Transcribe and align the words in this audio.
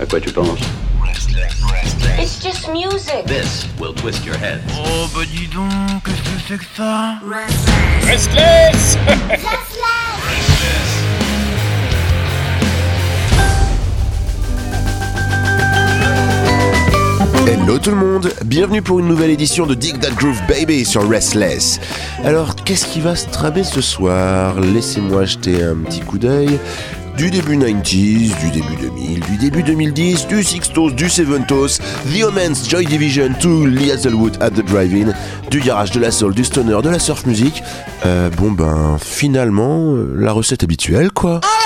À 0.00 0.06
quoi 0.06 0.20
tu 0.20 0.30
penses 0.30 0.60
It's 2.20 2.40
just 2.40 2.68
music. 2.68 3.26
This 3.26 3.66
will 3.80 3.94
twist 3.94 4.24
your 4.24 4.36
head. 4.36 4.60
Oh 4.70 5.08
bah 5.12 5.24
dis 5.26 5.48
donc, 5.48 6.04
qu'est-ce 6.04 6.22
que 6.22 6.40
c'est 6.46 6.58
que 6.58 6.64
ça 6.76 7.18
Restless 8.06 8.96
Hello 17.48 17.78
tout 17.78 17.90
le 17.90 17.96
monde, 17.96 18.30
bienvenue 18.44 18.82
pour 18.82 19.00
une 19.00 19.08
nouvelle 19.08 19.30
édition 19.30 19.66
de 19.66 19.74
Dig 19.74 19.98
That 20.00 20.10
Groove 20.12 20.40
Baby 20.46 20.84
sur 20.84 21.08
Restless. 21.08 21.80
Alors 22.24 22.54
qu'est-ce 22.54 22.86
qui 22.86 23.00
va 23.00 23.16
se 23.16 23.26
tramer 23.26 23.64
ce 23.64 23.80
soir? 23.80 24.60
Laissez-moi 24.60 25.24
jeter 25.24 25.62
un 25.64 25.76
petit 25.76 26.00
coup 26.00 26.18
d'œil. 26.18 26.58
Du 27.18 27.32
début 27.32 27.56
90s, 27.56 28.30
du 28.38 28.50
début 28.52 28.76
2000, 28.80 29.20
du 29.20 29.36
début 29.38 29.62
2010, 29.64 30.28
du 30.28 30.44
Sixtos, 30.44 30.92
du 30.92 31.10
Seventos, 31.10 31.80
The 32.14 32.22
Omens, 32.22 32.68
Joy 32.68 32.86
Division, 32.86 33.34
to 33.40 33.66
Hazelwood 33.66 34.40
at 34.40 34.50
the 34.50 34.64
Drive-In, 34.64 35.12
du 35.50 35.58
garage, 35.58 35.90
de 35.90 35.98
la 35.98 36.12
soul, 36.12 36.32
du 36.32 36.44
stoner, 36.44 36.80
de 36.80 36.88
la 36.88 37.00
surf 37.00 37.26
music. 37.26 37.64
Euh, 38.06 38.30
bon 38.30 38.52
ben 38.52 38.98
finalement, 39.00 39.96
euh, 39.96 40.14
la 40.16 40.30
recette 40.30 40.62
habituelle 40.62 41.10
quoi. 41.10 41.40
Alright, 41.42 41.57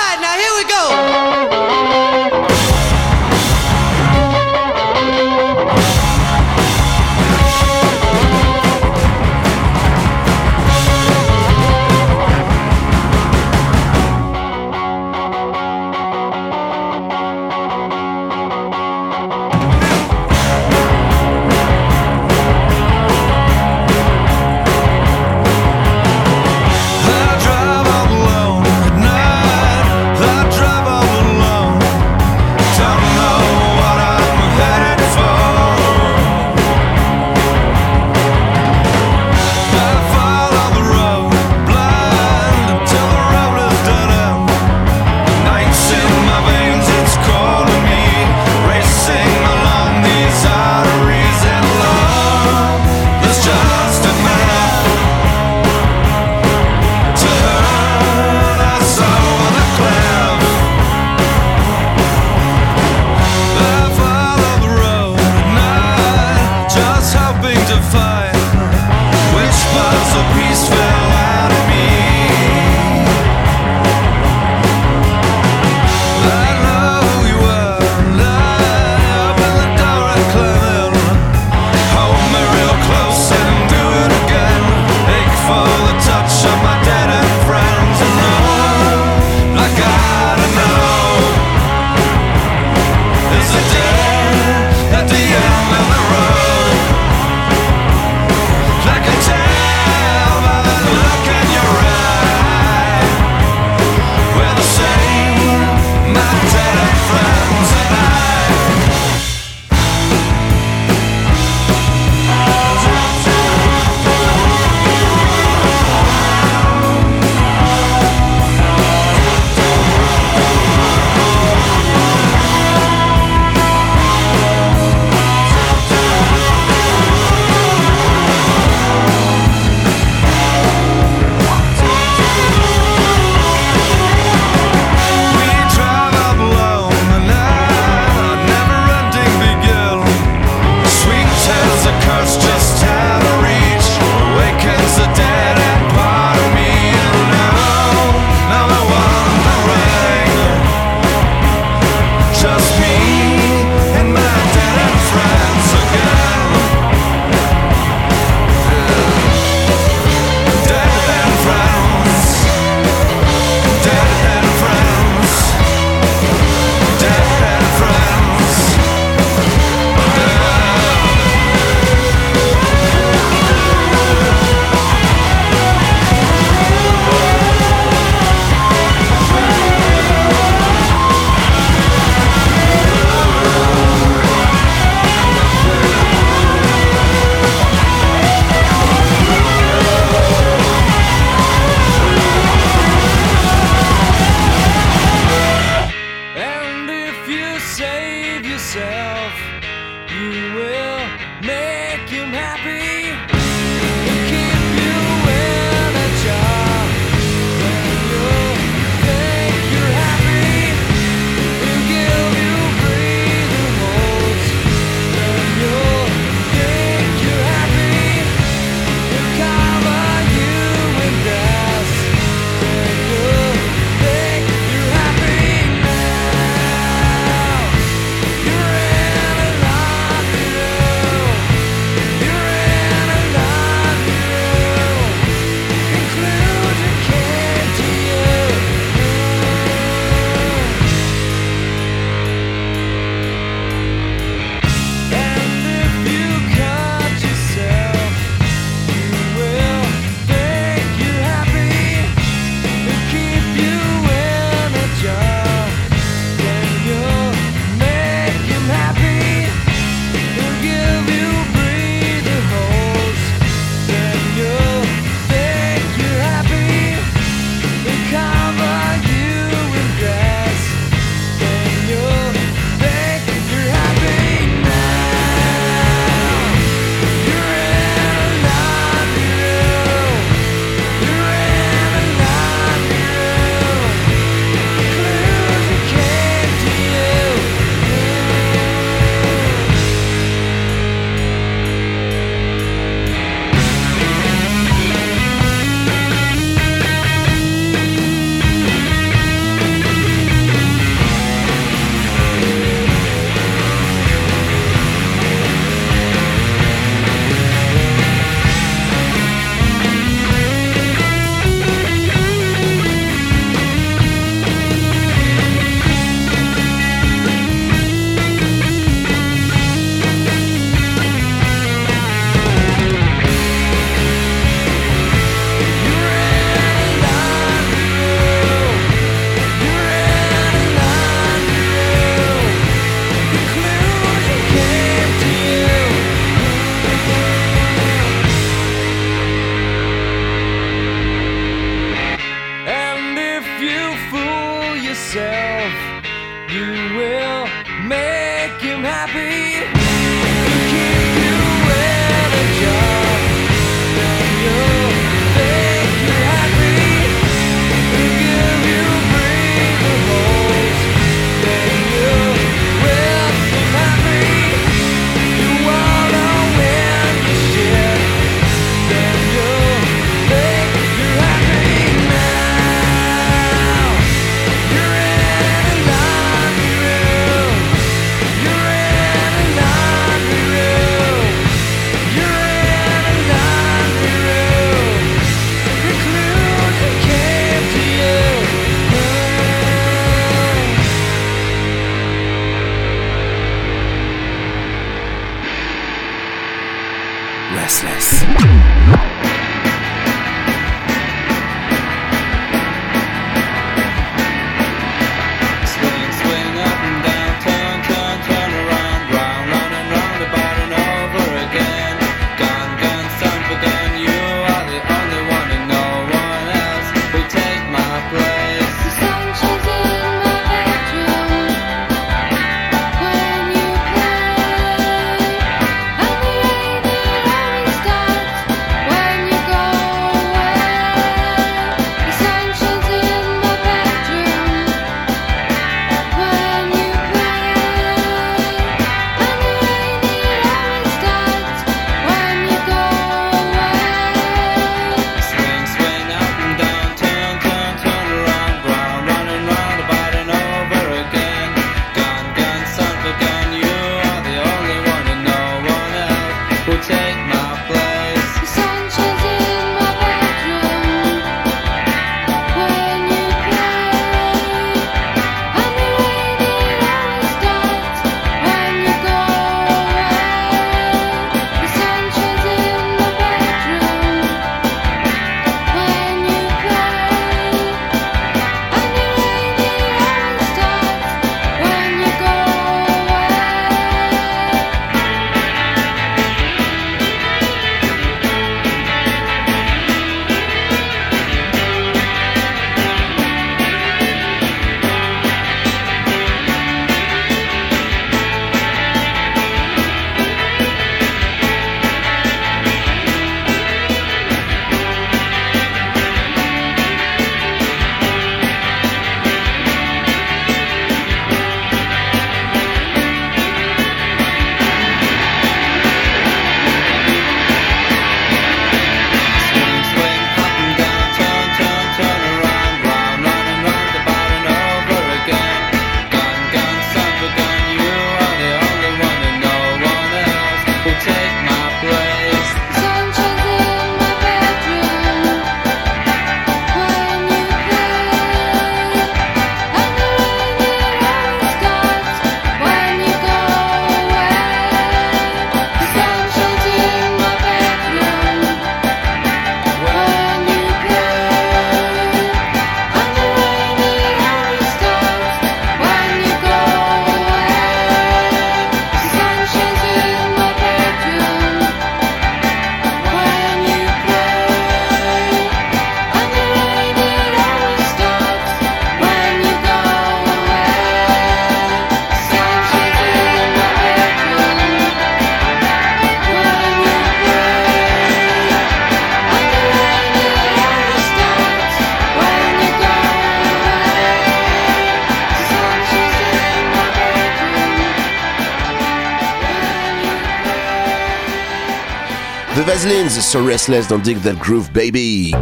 So 593.32 593.42
Restless 593.42 593.88
dans 593.88 593.96
Dig 593.96 594.20
That 594.20 594.34
Groove 594.34 594.70
Baby. 594.74 595.32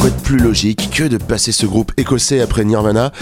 Quoi 0.00 0.10
de 0.10 0.20
plus 0.24 0.38
logique 0.38 0.90
que 0.92 1.04
de 1.04 1.16
passer 1.16 1.52
ce 1.52 1.64
groupe 1.64 1.92
écossais 1.96 2.40
après 2.40 2.64
Nirvana? 2.64 3.12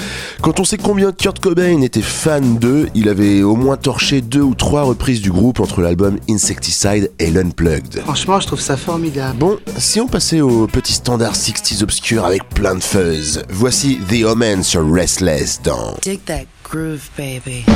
Quand 0.40 0.60
on 0.60 0.64
sait 0.64 0.78
combien 0.78 1.12
Kurt 1.12 1.38
Cobain 1.38 1.82
était 1.82 2.00
fan 2.00 2.56
d'eux, 2.56 2.88
il 2.94 3.10
avait 3.10 3.42
au 3.42 3.54
moins 3.54 3.76
torché 3.76 4.22
deux 4.22 4.40
ou 4.40 4.54
trois 4.54 4.84
reprises 4.84 5.20
du 5.20 5.30
groupe 5.30 5.60
entre 5.60 5.82
l'album 5.82 6.18
Insecticide 6.30 7.10
et 7.18 7.30
l'Unplugged. 7.30 8.00
Franchement, 8.00 8.40
je 8.40 8.46
trouve 8.46 8.60
ça 8.60 8.78
formidable. 8.78 9.36
Bon, 9.36 9.58
si 9.76 10.00
on 10.00 10.08
passait 10.08 10.40
au 10.40 10.66
petit 10.68 10.94
standard 10.94 11.34
60s 11.34 11.82
obscur 11.82 12.24
avec 12.24 12.48
plein 12.48 12.76
de 12.76 12.82
fuzz, 12.82 13.42
voici 13.50 13.98
The 14.08 14.24
Omen 14.24 14.62
sur 14.62 14.90
Restless 14.90 15.60
dans 15.62 15.98
Dig 16.00 16.24
That 16.24 16.46
Groove 16.64 17.10
Baby. 17.18 17.66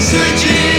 searching. 0.00 0.73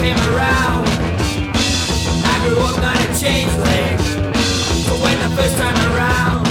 came 0.00 0.16
around. 0.32 0.86
I 2.32 2.34
grew 2.42 2.58
up 2.60 2.76
not 2.80 2.96
a 2.96 3.08
changeling, 3.20 3.96
but 4.88 4.96
when 5.04 5.16
the 5.20 5.30
first 5.36 5.56
time 5.58 5.76
around, 5.92 6.46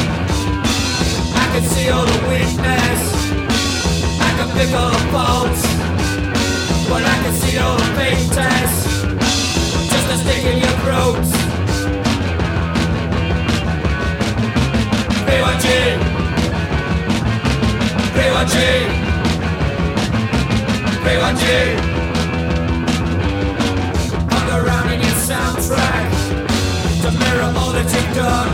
I 1.34 1.46
could 1.52 1.66
see 1.74 1.90
all 1.90 2.06
the 2.06 2.20
weakness. 2.30 3.02
I 4.22 4.30
could 4.38 4.52
pick 4.54 4.72
all 4.80 4.92
the 4.92 5.06
faults, 5.10 5.64
but 6.90 7.02
I 7.02 7.16
could 7.24 7.38
see 7.42 7.58
all 7.58 7.76
the 7.76 7.90
faintness. 7.98 8.74
Just 9.94 10.08
a 10.14 10.18
stick 10.24 10.44
in 10.46 10.60
your 10.60 10.76
throat. 10.84 11.26
BYG, 15.26 15.66
BYG, 18.14 18.56
BYG. 21.04 21.89
Mirror 27.30 27.54
all 27.62 27.72
that 27.74 27.86
you've 27.94 28.16
done 28.16 28.50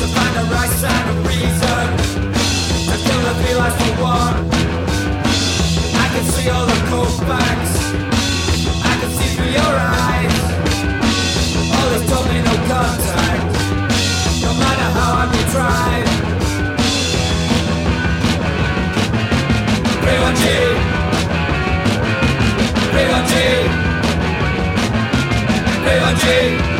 To 0.00 0.04
find 0.16 0.32
the 0.38 0.44
right 0.54 0.72
sound 0.80 1.06
of 1.12 1.16
the 1.20 1.28
I 6.02 6.06
can 6.14 6.24
see 6.32 6.48
all 6.48 6.64
the 6.64 6.80
cold 6.88 7.12
facts 7.28 7.74
I 8.88 8.94
can 9.00 9.10
see 9.18 9.28
through 9.36 9.52
your 9.52 9.74
eyes. 10.00 10.36
No 11.76 12.54
contact. 12.72 13.44
No 14.40 14.50
matter 14.62 14.88
how 14.96 15.10
hard 15.16 15.30
you 15.36 15.44
tried 15.52 16.08
B1G 20.04 20.44
B1G 22.94 23.34
B1G 25.84 26.75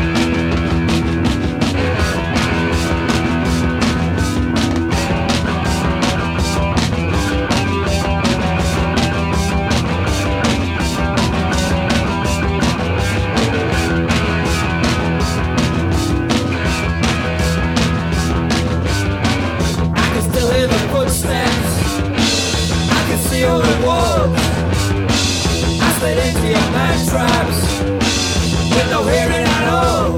no 28.97 29.07
hearing 29.09 29.47
at 29.59 29.67
all. 29.69 30.17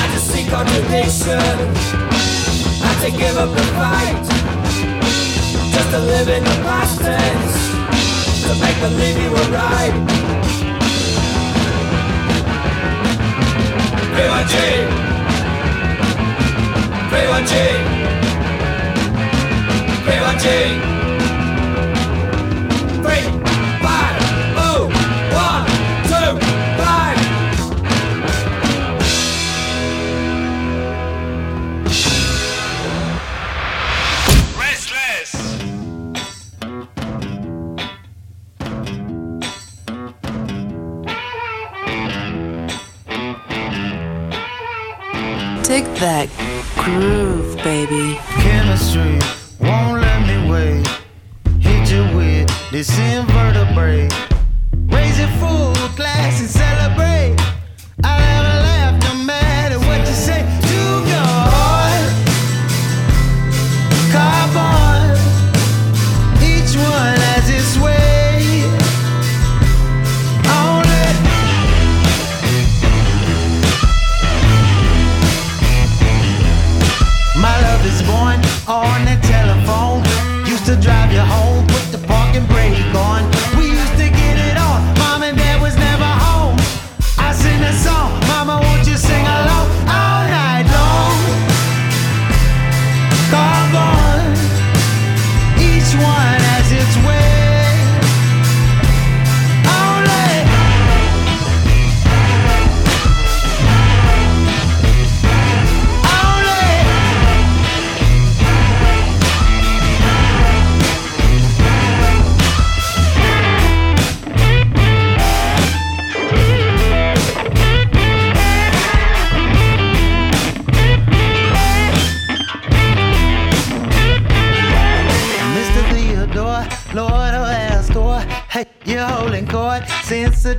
I 0.00 0.04
just 0.12 0.26
see 0.32 0.44
contradiction 0.44 1.56
I 2.88 2.92
to 3.04 3.10
give 3.16 3.36
up 3.44 3.50
the 3.58 3.66
fight. 3.78 4.24
Just 5.74 5.90
to 5.94 6.00
live 6.12 6.28
in 6.28 6.42
the 6.44 6.56
past 6.68 7.00
tense. 7.00 7.56
To 8.46 8.52
make 8.64 8.78
believe 8.86 9.16
you 9.24 9.30
were 9.36 9.50
right. 9.60 9.94
B1G 14.16 14.54
B1G 14.54 14.63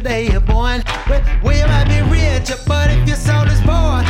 day 0.06 0.30
you're 0.32 0.40
born. 0.40 0.84
Well, 1.44 1.58
you 1.58 1.66
might 1.66 1.88
be 1.88 2.00
rich, 2.12 2.52
but 2.68 2.92
if 2.92 3.08
your 3.08 3.18
soul 3.18 3.44
is 3.48 3.60
poor, 3.62 4.04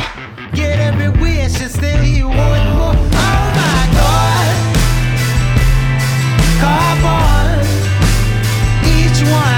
get 0.52 0.78
every 0.78 1.08
wish 1.08 1.58
and 1.60 1.70
still 1.70 2.04
you 2.04 2.28
want 2.28 2.68
more. 2.76 2.94
Oh 2.94 3.48
my 3.60 3.82
God, 3.96 4.56
carbon, 6.60 7.64
each 8.84 9.22
one 9.30 9.55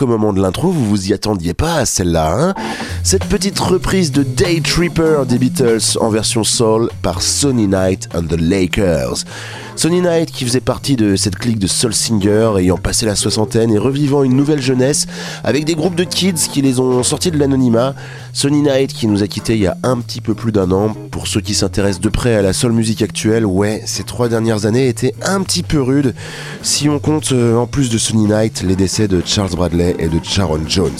qu'au 0.00 0.06
moment 0.06 0.32
de 0.32 0.40
l'intro, 0.40 0.70
vous 0.70 0.86
vous 0.86 1.10
y 1.10 1.12
attendiez 1.12 1.52
pas 1.52 1.74
à 1.74 1.84
celle-là, 1.84 2.32
hein 2.32 2.54
Cette 3.02 3.26
petite 3.26 3.58
reprise 3.58 4.12
de 4.12 4.22
Day 4.22 4.62
Tripper 4.64 5.24
des 5.28 5.36
Beatles 5.36 5.98
en 6.00 6.08
version 6.08 6.42
soul 6.42 6.88
par 7.02 7.20
Sonny 7.20 7.68
Knight 7.68 8.08
and 8.14 8.22
the 8.22 8.40
Lakers. 8.40 9.26
Sonny 9.76 10.00
Knight 10.00 10.30
qui 10.30 10.44
faisait 10.44 10.60
partie 10.60 10.96
de 10.96 11.16
cette 11.16 11.36
clique 11.36 11.58
de 11.58 11.66
soul 11.66 11.92
singers 11.92 12.52
ayant 12.58 12.78
passé 12.78 13.04
la 13.04 13.14
soixantaine 13.14 13.70
et 13.70 13.78
revivant 13.78 14.22
une 14.22 14.36
nouvelle 14.36 14.60
jeunesse 14.60 15.06
avec 15.44 15.64
des 15.66 15.74
groupes 15.74 15.94
de 15.94 16.04
kids 16.04 16.48
qui 16.50 16.62
les 16.62 16.80
ont 16.80 17.02
sortis 17.02 17.30
de 17.30 17.38
l'anonymat. 17.38 17.94
Sonny 18.32 18.62
Knight 18.62 18.92
qui 18.92 19.06
nous 19.06 19.22
a 19.22 19.26
quittés 19.26 19.54
il 19.54 19.62
y 19.62 19.66
a 19.66 19.76
un 19.82 19.98
petit 20.00 20.20
peu 20.20 20.34
plus 20.34 20.52
d'un 20.52 20.70
an. 20.70 20.94
Pour 21.10 21.26
ceux 21.26 21.40
qui 21.40 21.54
s'intéressent 21.54 22.00
de 22.00 22.08
près 22.08 22.34
à 22.36 22.42
la 22.42 22.52
soul 22.52 22.72
musique 22.72 23.02
actuelle, 23.02 23.44
ouais, 23.44 23.82
ces 23.84 24.04
dernières 24.28 24.66
années 24.66 24.88
étaient 24.88 25.14
un 25.22 25.42
petit 25.42 25.62
peu 25.62 25.80
rudes 25.80 26.14
si 26.62 26.88
on 26.88 26.98
compte 26.98 27.32
euh, 27.32 27.56
en 27.56 27.66
plus 27.66 27.90
de 27.90 27.98
Sonny 27.98 28.26
Knight 28.26 28.62
les 28.62 28.76
décès 28.76 29.08
de 29.08 29.22
Charles 29.24 29.50
Bradley 29.50 29.96
et 29.98 30.08
de 30.08 30.20
Sharon 30.22 30.60
Jones. 30.66 30.90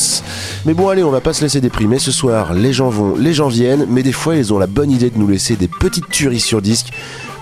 Mais 0.66 0.74
bon 0.74 0.88
allez, 0.88 1.02
on 1.02 1.10
va 1.10 1.20
pas 1.20 1.32
se 1.32 1.42
laisser 1.42 1.60
déprimer 1.60 1.98
ce 1.98 2.12
soir. 2.12 2.54
Les 2.54 2.72
gens 2.72 2.88
vont, 2.88 3.16
les 3.16 3.34
gens 3.34 3.48
viennent, 3.48 3.86
mais 3.88 4.02
des 4.02 4.12
fois 4.12 4.36
ils 4.36 4.52
ont 4.52 4.58
la 4.58 4.66
bonne 4.66 4.90
idée 4.90 5.10
de 5.10 5.18
nous 5.18 5.28
laisser 5.28 5.56
des 5.56 5.68
petites 5.68 6.08
tueries 6.08 6.40
sur 6.40 6.62
disque 6.62 6.92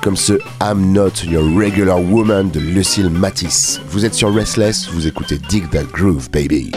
comme 0.02 0.16
ce 0.16 0.34
I'm 0.62 0.92
Not 0.92 1.24
Your 1.24 1.44
Regular 1.56 2.00
Woman 2.00 2.50
de 2.50 2.60
Lucille 2.60 3.10
Matisse. 3.10 3.80
Vous 3.90 4.04
êtes 4.04 4.14
sur 4.14 4.34
Restless, 4.34 4.88
vous 4.92 5.06
écoutez 5.06 5.38
Dig 5.48 5.68
That 5.70 5.84
Groove, 5.92 6.30
baby. 6.30 6.70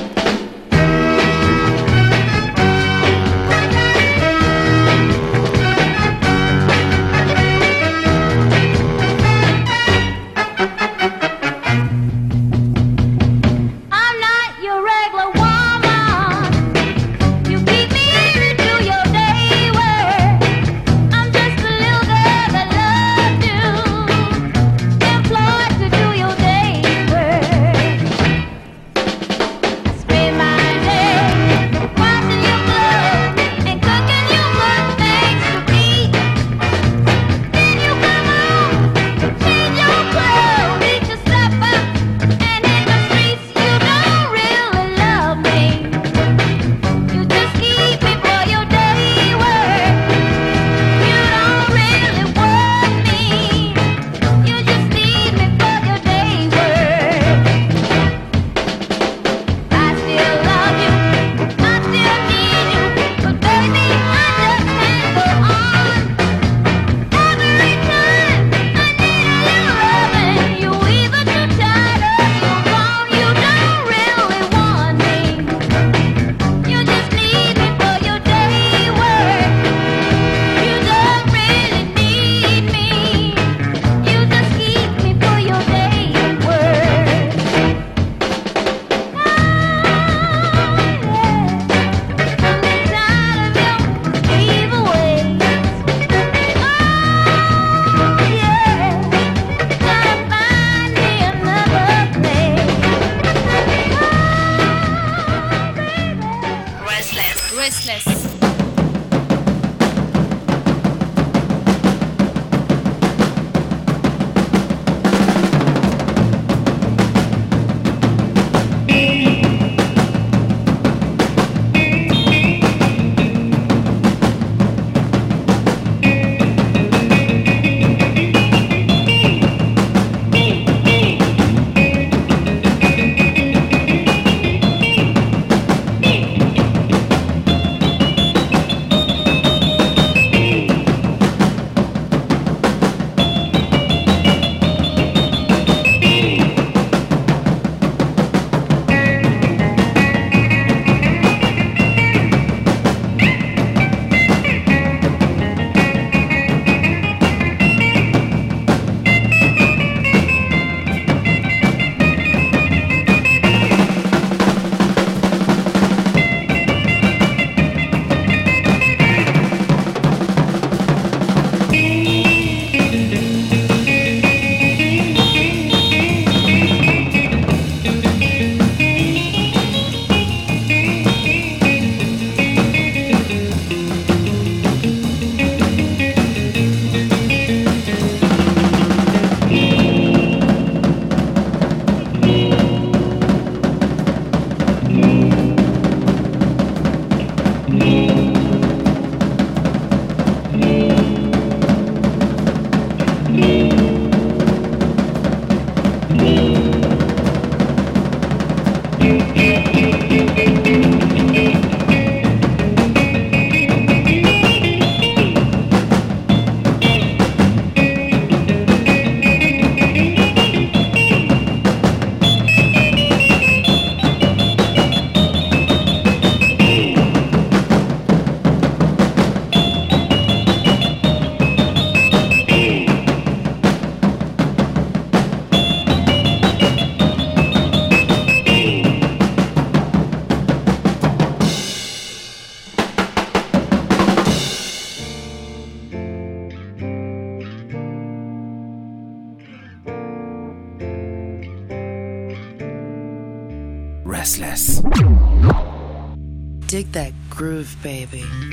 Baby. 257.82 258.51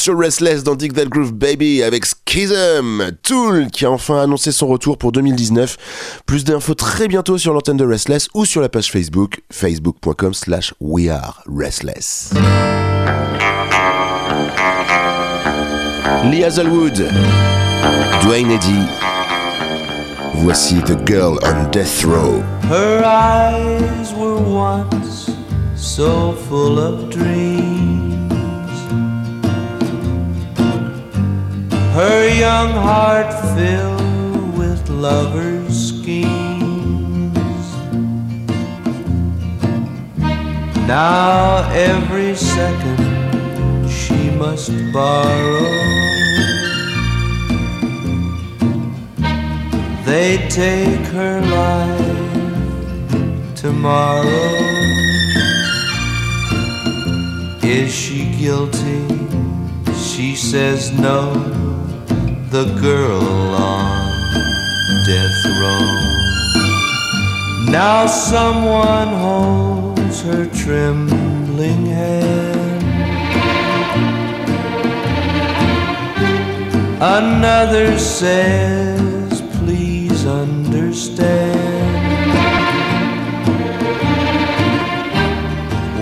Sur 0.00 0.18
Restless 0.18 0.64
dans 0.64 0.74
Dig 0.74 0.94
That 0.94 1.06
Groove 1.06 1.34
Baby 1.34 1.82
avec 1.82 2.04
Schism. 2.06 3.12
Tool 3.22 3.68
qui 3.70 3.84
a 3.84 3.90
enfin 3.90 4.22
annoncé 4.22 4.50
son 4.50 4.66
retour 4.66 4.96
pour 4.96 5.12
2019. 5.12 6.22
Plus 6.24 6.44
d'infos 6.44 6.74
très 6.74 7.06
bientôt 7.06 7.36
sur 7.36 7.52
l'antenne 7.52 7.76
de 7.76 7.84
Restless 7.84 8.28
ou 8.32 8.46
sur 8.46 8.62
la 8.62 8.70
page 8.70 8.90
Facebook, 8.90 9.40
facebook.com 9.52 10.32
slash 10.32 10.72
we 10.80 11.10
are 11.10 11.42
restless. 11.46 12.32
Lee 16.24 16.44
Hazelwood, 16.44 16.96
Dwayne 18.22 18.50
Eddy. 18.50 18.86
Voici 20.36 20.80
The 20.82 20.96
Girl 21.06 21.38
on 21.44 21.70
Death 21.70 22.04
Row. 22.04 22.40
Her 22.70 23.02
eyes 23.04 24.14
were 24.14 24.40
once 24.40 25.30
so 25.76 26.32
full 26.48 26.78
of 26.78 27.10
dreams. 27.10 27.79
Her 31.92 32.28
young 32.28 32.70
heart 32.70 33.32
filled 33.56 34.56
with 34.56 34.88
lovers' 34.88 35.88
schemes. 35.88 37.40
Now 40.86 41.68
every 41.72 42.36
second 42.36 43.90
she 43.90 44.30
must 44.30 44.70
borrow. 44.92 45.66
They 50.04 50.46
take 50.48 51.06
her 51.18 51.40
life 51.40 52.20
tomorrow. 53.56 54.54
Is 57.62 57.92
she 57.92 58.30
guilty? 58.38 59.06
She 59.94 60.36
says 60.36 60.92
no. 60.92 61.59
The 62.50 62.64
girl 62.80 63.54
on 63.54 65.04
death 65.06 65.44
row. 65.60 65.86
Now 67.70 68.06
someone 68.06 69.08
holds 69.08 70.22
her 70.22 70.46
trembling 70.46 71.86
hand. 71.86 72.82
Another 77.00 77.96
says, 77.96 79.42
please 79.58 80.26
understand. 80.26 81.30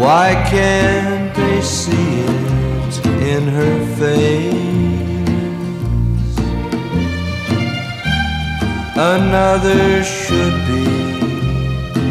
Why 0.00 0.32
can't 0.48 1.34
they 1.34 1.60
see 1.60 2.20
it 2.22 3.06
in 3.20 3.48
her 3.48 3.96
face? 3.96 5.07
Another 9.00 10.02
should 10.02 10.66
be 10.66 10.82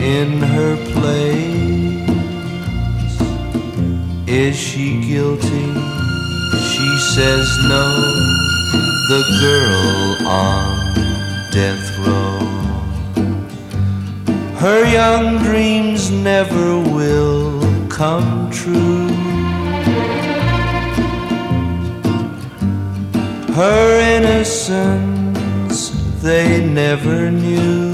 in 0.07 0.39
her 0.39 0.77
place. 0.93 2.07
Is 4.25 4.55
she 4.55 5.01
guilty? 5.01 5.67
She 6.69 6.89
says 7.13 7.45
no. 7.67 7.85
The 9.09 9.21
girl 9.41 10.27
on 10.29 10.95
death 11.51 11.85
row. 12.07 12.39
Her 14.55 14.89
young 14.89 15.39
dreams 15.43 16.09
never 16.09 16.79
will 16.79 17.59
come 17.89 18.49
true. 18.49 19.09
Her 23.53 23.99
innocence 23.99 25.16
they 26.27 26.61
never 26.61 27.31
knew. 27.31 27.87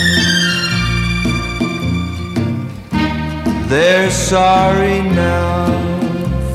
They're 3.67 4.09
sorry 4.09 5.01
now 5.01 5.65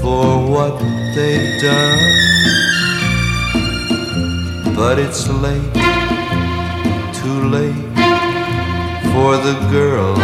for 0.01 0.51
what 0.55 0.78
they've 1.14 1.61
done. 1.61 2.01
But 4.74 4.99
it's 4.99 5.28
late, 5.28 5.74
too 7.20 7.41
late 7.57 7.91
for 9.12 9.36
the 9.47 9.57
girl 9.70 10.16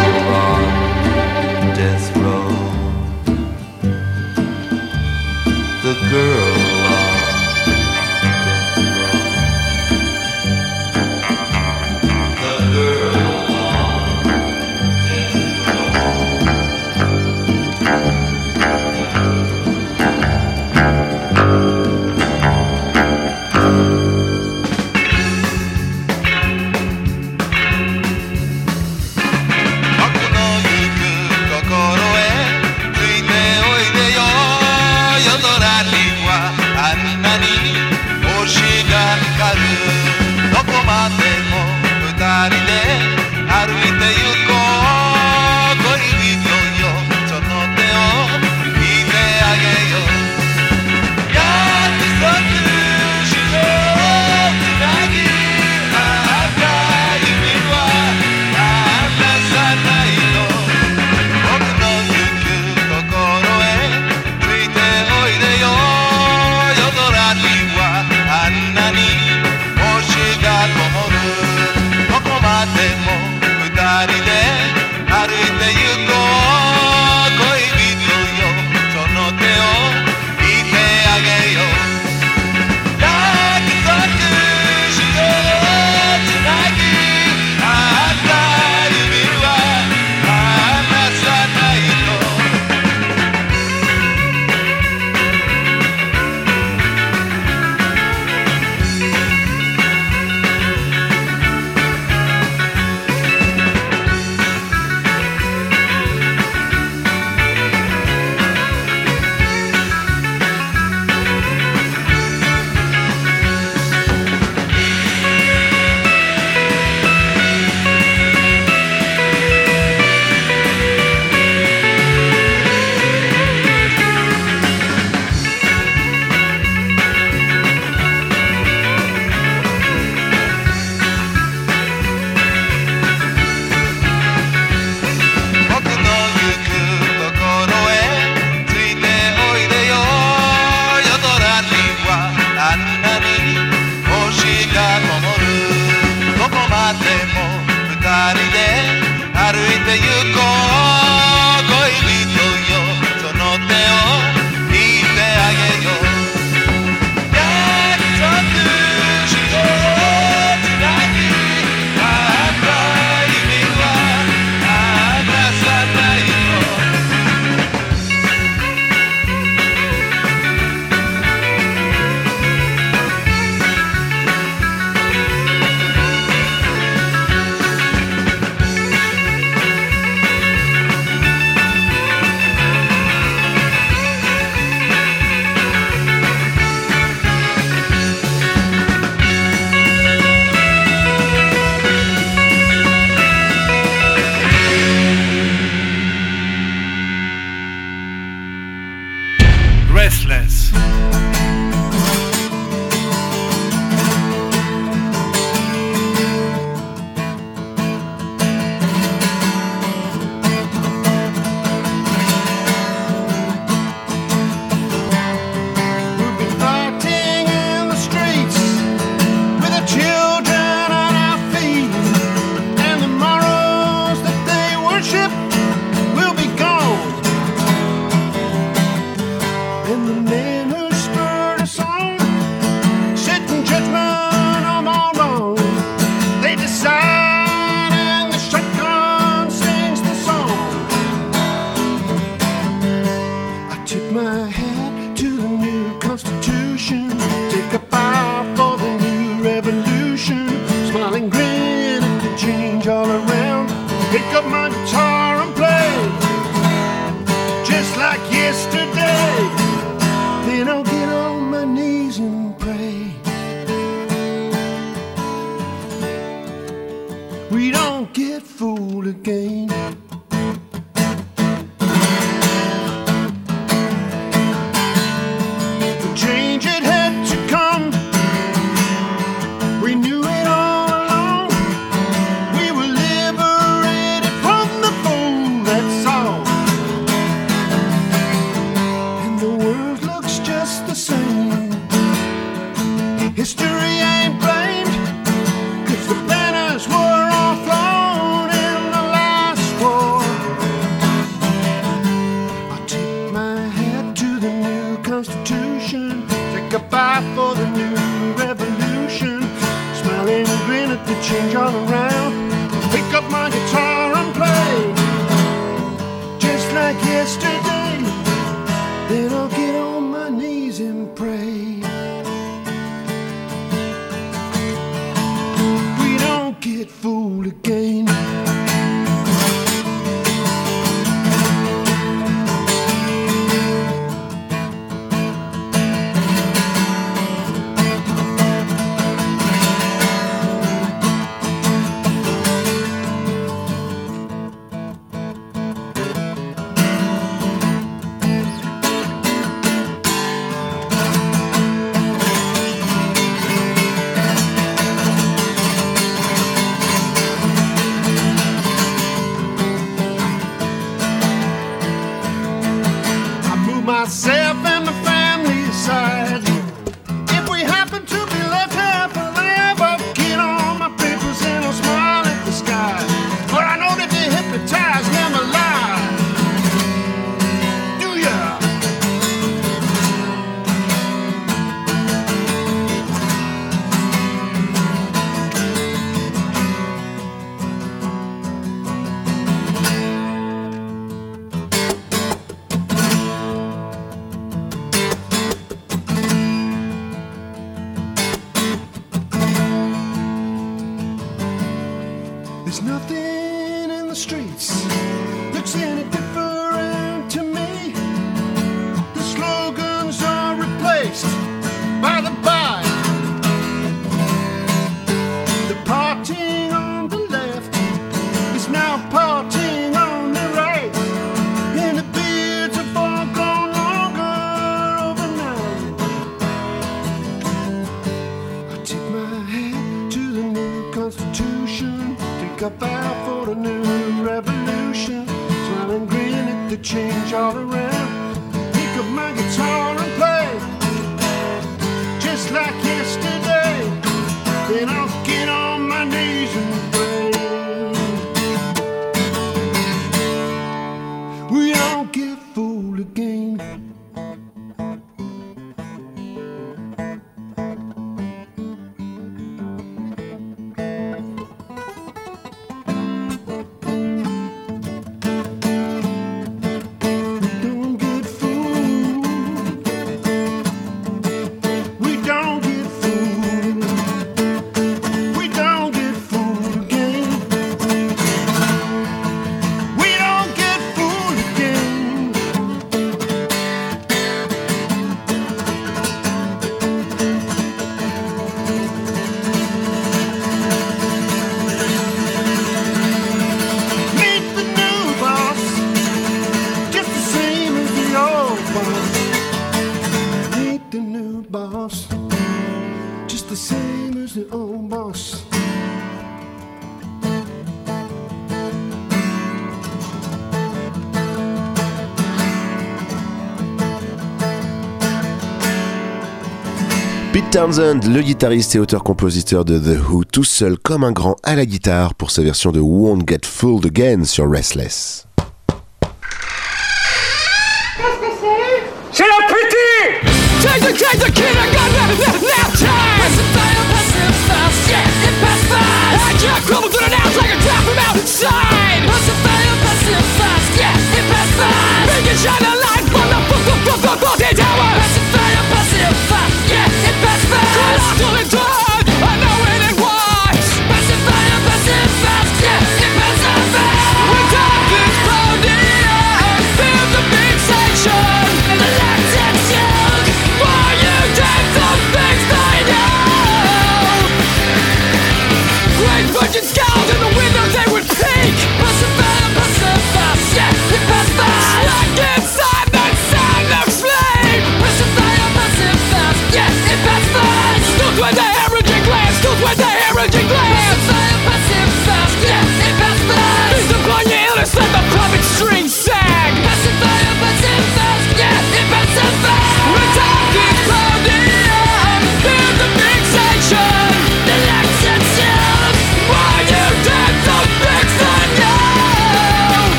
Townsend, 517.57 518.01
le 518.03 518.21
guitariste 518.21 518.75
et 518.75 518.79
auteur-compositeur 518.79 519.65
de 519.65 519.79
The 519.79 519.99
Who, 519.99 520.25
tout 520.25 520.43
seul 520.43 520.77
comme 520.77 521.03
un 521.03 521.11
grand 521.11 521.37
à 521.41 521.55
la 521.55 521.65
guitare 521.65 522.13
pour 522.13 522.29
sa 522.29 522.43
version 522.43 522.71
de 522.71 522.79
Won't 522.79 523.27
Get 523.27 523.45
Fooled 523.45 523.87
Again 523.87 524.25
sur 524.25 524.47
Restless. 524.47 525.26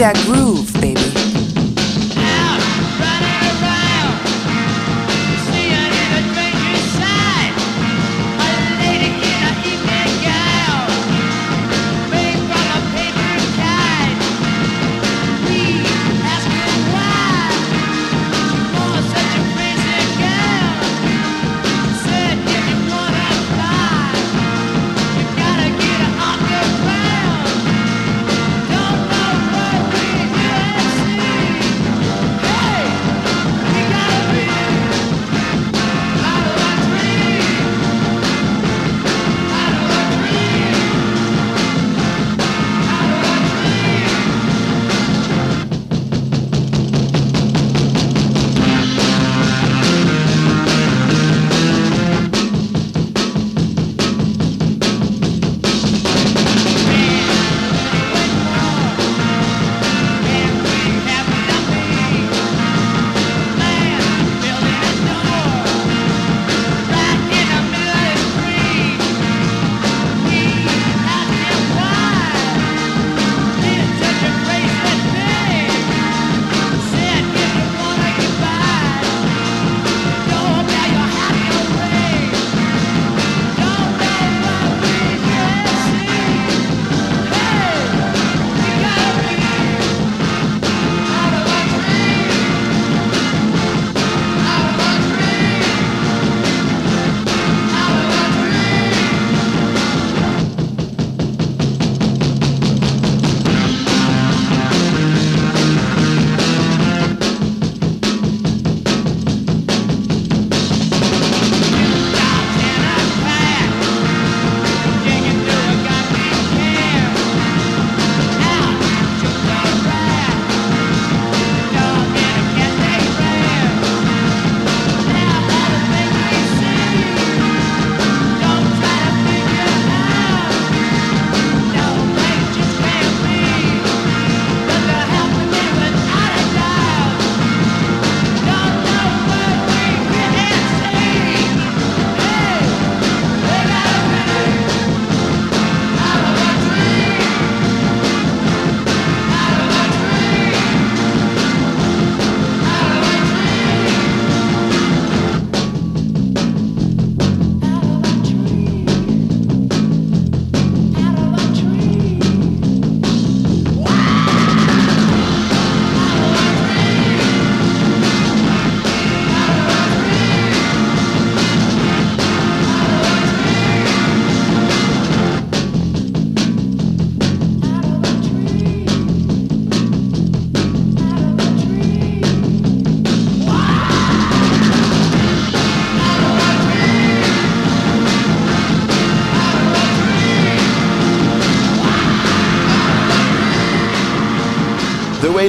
That 0.00 0.16
groove, 0.24 0.72
baby. 0.80 0.99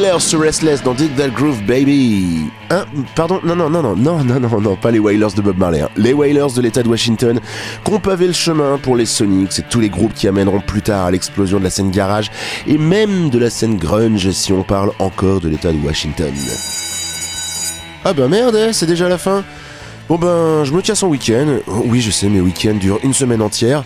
Wailers 0.01 0.19
sur 0.21 0.39
Restless 0.41 0.81
dans 0.81 0.95
Dig 0.95 1.15
That 1.15 1.29
Groove 1.29 1.61
Baby. 1.61 2.47
Hein 2.71 2.85
Pardon 3.15 3.39
Non, 3.43 3.55
non, 3.55 3.69
non, 3.69 3.83
non, 3.83 3.95
non, 3.95 4.23
non, 4.23 4.39
non, 4.39 4.59
non, 4.59 4.75
pas 4.75 4.89
les 4.89 4.97
Wailers 4.97 5.33
de 5.35 5.41
Bob 5.41 5.59
Marley. 5.59 5.81
hein. 5.81 5.89
Les 5.95 6.11
Wailers 6.11 6.53
de 6.55 6.61
l'État 6.61 6.81
de 6.81 6.89
Washington 6.89 7.39
qui 7.85 7.93
ont 7.93 7.99
pavé 7.99 8.25
le 8.25 8.33
chemin 8.33 8.79
pour 8.81 8.95
les 8.95 9.05
Sonics 9.05 9.59
et 9.59 9.61
tous 9.69 9.79
les 9.79 9.89
groupes 9.89 10.15
qui 10.15 10.27
amèneront 10.27 10.59
plus 10.59 10.81
tard 10.81 11.05
à 11.05 11.11
l'explosion 11.11 11.59
de 11.59 11.65
la 11.65 11.69
scène 11.69 11.91
garage 11.91 12.31
et 12.65 12.79
même 12.79 13.29
de 13.29 13.37
la 13.37 13.51
scène 13.51 13.77
grunge 13.77 14.31
si 14.31 14.51
on 14.51 14.63
parle 14.63 14.91
encore 14.97 15.39
de 15.39 15.49
l'État 15.49 15.71
de 15.71 15.77
Washington. 15.85 16.33
Ah 18.03 18.13
ben 18.13 18.27
merde, 18.27 18.55
eh, 18.69 18.73
c'est 18.73 18.87
déjà 18.87 19.07
la 19.07 19.19
fin. 19.19 19.43
Bon 20.09 20.17
ben, 20.17 20.63
je 20.63 20.73
me 20.73 20.81
tiens 20.81 20.95
son 20.95 21.07
week-end. 21.09 21.59
Oui, 21.67 22.01
je 22.01 22.09
sais, 22.09 22.27
mes 22.27 22.41
week-ends 22.41 22.73
durent 22.79 22.99
une 23.03 23.13
semaine 23.13 23.41
entière. 23.43 23.83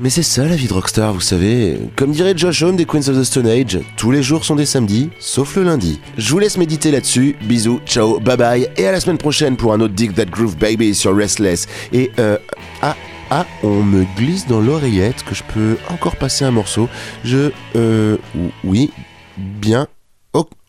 Mais 0.00 0.10
c'est 0.10 0.22
ça 0.22 0.44
la 0.44 0.54
vie 0.54 0.68
de 0.68 0.72
rockstar, 0.72 1.12
vous 1.12 1.20
savez. 1.20 1.76
Comme 1.96 2.12
dirait 2.12 2.34
Josh 2.36 2.62
Homme 2.62 2.76
des 2.76 2.84
Queens 2.84 3.08
of 3.08 3.18
the 3.18 3.24
Stone 3.24 3.48
Age, 3.48 3.80
tous 3.96 4.12
les 4.12 4.22
jours 4.22 4.44
sont 4.44 4.54
des 4.54 4.66
samedis, 4.66 5.10
sauf 5.18 5.56
le 5.56 5.64
lundi. 5.64 6.00
Je 6.16 6.30
vous 6.30 6.38
laisse 6.38 6.56
méditer 6.56 6.92
là-dessus. 6.92 7.36
Bisous, 7.42 7.80
ciao, 7.84 8.20
bye 8.20 8.36
bye, 8.36 8.68
et 8.76 8.86
à 8.86 8.92
la 8.92 9.00
semaine 9.00 9.18
prochaine 9.18 9.56
pour 9.56 9.72
un 9.72 9.80
autre 9.80 9.94
Dig 9.94 10.14
That 10.14 10.26
Groove 10.26 10.56
Baby 10.56 10.94
sur 10.94 11.16
Restless. 11.16 11.66
Et 11.92 12.12
euh, 12.20 12.38
ah, 12.80 12.94
ah, 13.30 13.44
on 13.64 13.82
me 13.82 14.04
glisse 14.16 14.46
dans 14.46 14.60
l'oreillette 14.60 15.24
que 15.24 15.34
je 15.34 15.42
peux 15.52 15.76
encore 15.90 16.14
passer 16.14 16.44
un 16.44 16.52
morceau. 16.52 16.88
Je, 17.24 17.50
euh, 17.74 18.16
oui, 18.62 18.92
bien. 19.36 19.88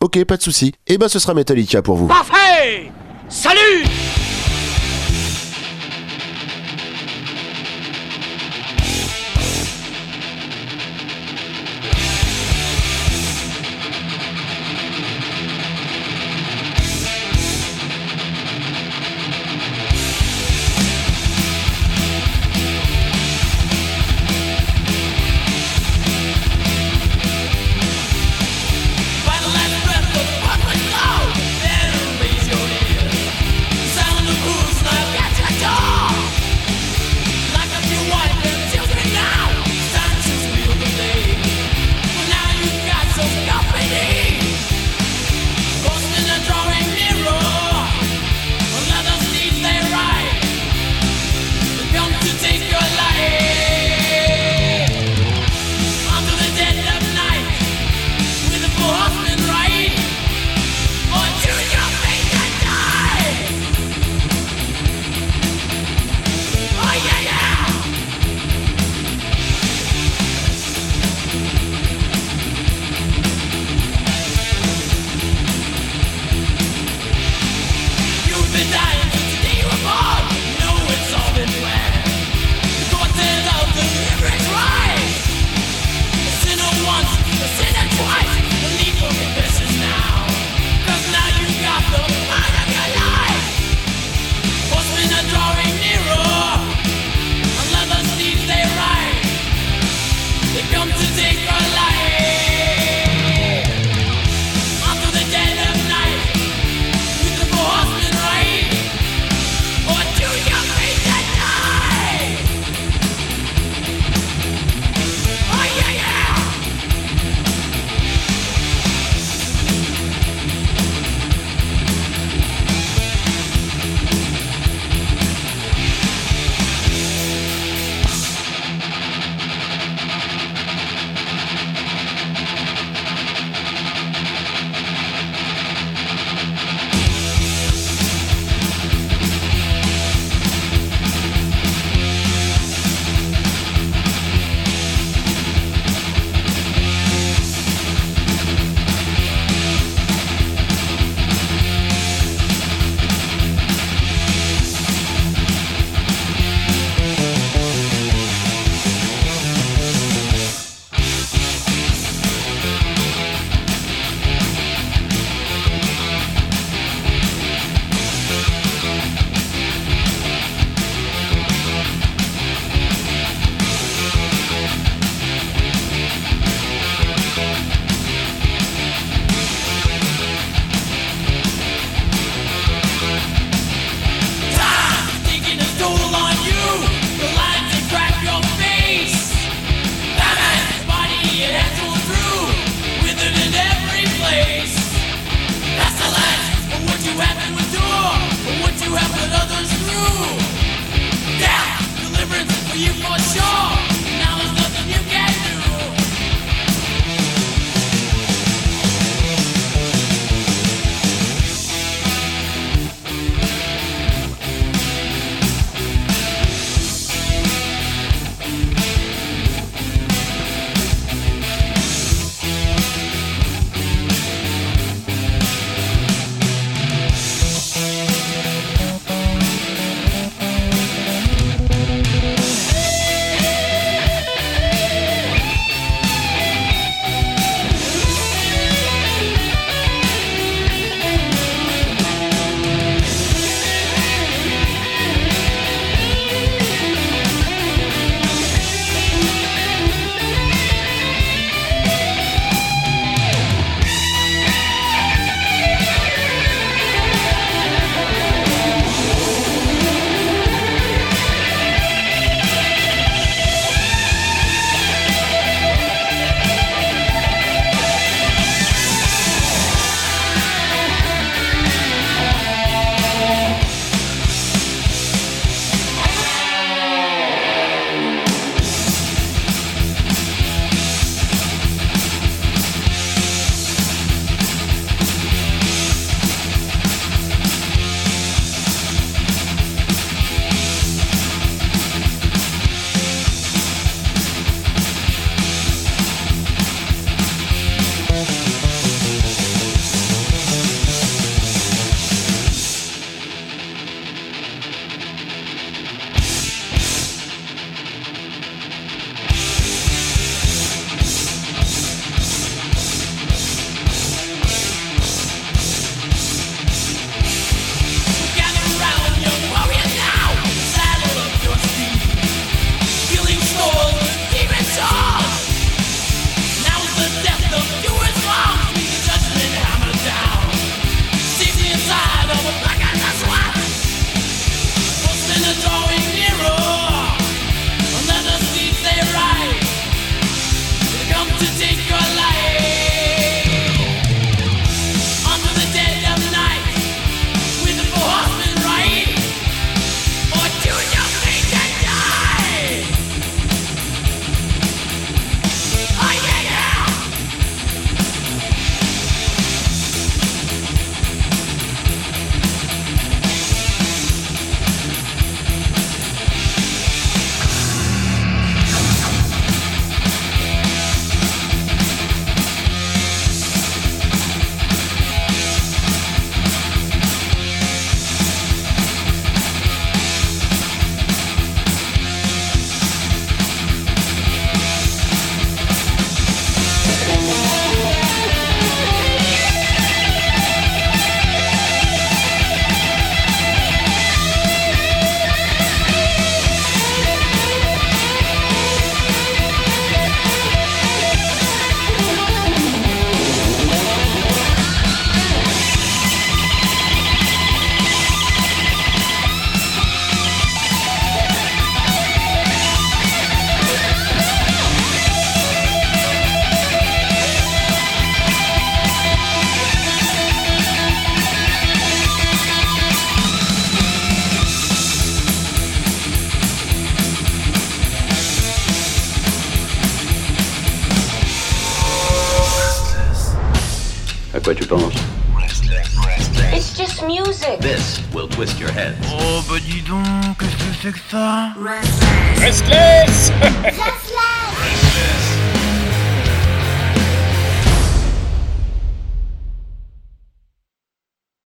Ok, 0.00 0.24
pas 0.24 0.38
de 0.38 0.42
souci. 0.42 0.72
Et 0.88 0.98
ben 0.98 1.08
ce 1.08 1.20
sera 1.20 1.34
Metallica 1.34 1.82
pour 1.82 1.96
vous. 1.96 2.08
Parfait 2.08 2.90
Salut 3.28 3.84